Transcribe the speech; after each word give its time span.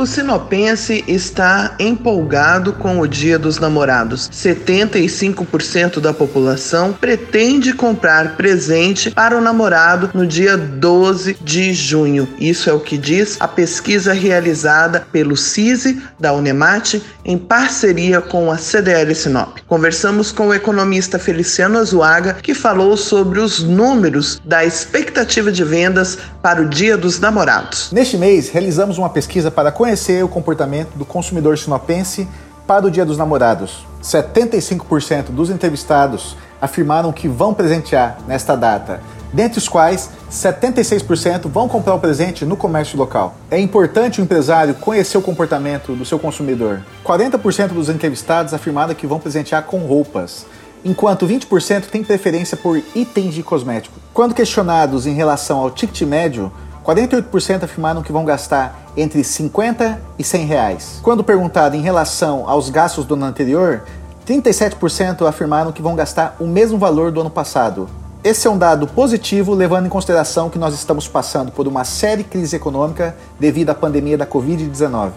O 0.00 0.06
sinopense 0.06 1.04
está 1.06 1.74
empolgado 1.78 2.72
com 2.72 3.00
o 3.00 3.06
Dia 3.06 3.38
dos 3.38 3.58
Namorados. 3.58 4.30
75% 4.30 6.00
da 6.00 6.14
população 6.14 6.94
pretende 6.94 7.74
comprar 7.74 8.34
presente 8.34 9.10
para 9.10 9.36
o 9.36 9.42
namorado 9.42 10.10
no 10.14 10.26
dia 10.26 10.56
12 10.56 11.36
de 11.42 11.74
junho. 11.74 12.26
Isso 12.40 12.70
é 12.70 12.72
o 12.72 12.80
que 12.80 12.96
diz 12.96 13.36
a 13.40 13.46
pesquisa 13.46 14.14
realizada 14.14 15.06
pelo 15.12 15.36
CISI 15.36 16.02
da 16.18 16.32
Unemate 16.32 17.02
em 17.22 17.36
parceria 17.36 18.22
com 18.22 18.50
a 18.50 18.56
CDL 18.56 19.14
Sinop. 19.14 19.58
Conversamos 19.66 20.32
com 20.32 20.48
o 20.48 20.54
economista 20.54 21.18
Feliciano 21.18 21.76
Azuaga, 21.76 22.38
que 22.42 22.54
falou 22.54 22.96
sobre 22.96 23.38
os 23.38 23.62
números 23.62 24.40
da 24.46 24.64
expectativa 24.64 25.52
de 25.52 25.62
vendas 25.62 26.16
para 26.40 26.62
o 26.62 26.68
Dia 26.70 26.96
dos 26.96 27.20
Namorados. 27.20 27.92
Neste 27.92 28.16
mês, 28.16 28.48
realizamos 28.48 28.96
uma 28.96 29.10
pesquisa 29.10 29.50
para 29.50 29.70
conhecer 29.70 29.89
conhecer 29.90 30.24
o 30.24 30.28
comportamento 30.28 30.90
do 30.94 31.04
consumidor 31.04 31.58
sinopense 31.58 32.28
para 32.64 32.86
o 32.86 32.90
Dia 32.90 33.04
dos 33.04 33.18
Namorados. 33.18 33.84
75% 34.00 35.30
dos 35.30 35.50
entrevistados 35.50 36.36
afirmaram 36.62 37.12
que 37.12 37.26
vão 37.26 37.52
presentear 37.52 38.18
nesta 38.24 38.54
data, 38.54 39.00
dentre 39.32 39.58
os 39.58 39.68
quais 39.68 40.10
76% 40.30 41.48
vão 41.48 41.68
comprar 41.68 41.94
o 41.94 41.98
presente 41.98 42.44
no 42.44 42.56
comércio 42.56 42.96
local. 42.96 43.34
É 43.50 43.58
importante 43.58 44.20
o 44.20 44.22
empresário 44.22 44.74
conhecer 44.74 45.18
o 45.18 45.22
comportamento 45.22 45.96
do 45.96 46.04
seu 46.04 46.20
consumidor. 46.20 46.82
40% 47.04 47.68
dos 47.68 47.88
entrevistados 47.88 48.54
afirmaram 48.54 48.94
que 48.94 49.08
vão 49.08 49.18
presentear 49.18 49.64
com 49.64 49.78
roupas, 49.78 50.46
enquanto 50.84 51.26
20% 51.26 51.86
têm 51.86 52.04
preferência 52.04 52.56
por 52.56 52.80
itens 52.94 53.34
de 53.34 53.42
cosmético. 53.42 53.98
Quando 54.14 54.34
questionados 54.34 55.04
em 55.04 55.14
relação 55.14 55.58
ao 55.58 55.68
ticket 55.68 56.02
médio, 56.02 56.52
48% 56.84 57.64
afirmaram 57.64 58.02
que 58.02 58.12
vão 58.12 58.24
gastar 58.24 58.90
entre 58.96 59.22
50 59.22 60.00
e 60.18 60.24
100 60.24 60.46
reais. 60.46 61.00
Quando 61.02 61.22
perguntado 61.22 61.76
em 61.76 61.80
relação 61.80 62.48
aos 62.48 62.70
gastos 62.70 63.04
do 63.04 63.14
ano 63.14 63.26
anterior, 63.26 63.82
37% 64.26 65.26
afirmaram 65.26 65.72
que 65.72 65.82
vão 65.82 65.94
gastar 65.94 66.36
o 66.38 66.46
mesmo 66.46 66.78
valor 66.78 67.10
do 67.10 67.20
ano 67.20 67.30
passado. 67.30 67.88
Esse 68.22 68.46
é 68.46 68.50
um 68.50 68.58
dado 68.58 68.86
positivo, 68.86 69.54
levando 69.54 69.86
em 69.86 69.88
consideração 69.88 70.50
que 70.50 70.58
nós 70.58 70.74
estamos 70.74 71.08
passando 71.08 71.50
por 71.50 71.66
uma 71.66 71.84
série 71.84 72.22
de 72.22 72.28
crise 72.28 72.54
econômica 72.54 73.16
devido 73.38 73.70
à 73.70 73.74
pandemia 73.74 74.18
da 74.18 74.26
Covid-19. 74.26 75.12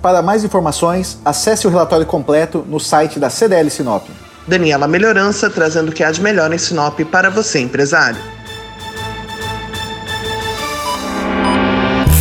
Para 0.00 0.22
mais 0.22 0.44
informações, 0.44 1.18
acesse 1.24 1.66
o 1.66 1.70
relatório 1.70 2.06
completo 2.06 2.64
no 2.68 2.78
site 2.78 3.18
da 3.18 3.28
CDL 3.28 3.70
Sinop. 3.70 4.06
Daniela 4.46 4.88
Melhorança 4.88 5.48
trazendo 5.50 5.90
o 5.90 5.92
que 5.92 6.02
há 6.02 6.10
de 6.10 6.20
melhor 6.20 6.52
em 6.52 6.58
Sinop 6.58 6.98
para 7.10 7.30
você, 7.30 7.60
empresário. 7.60 8.18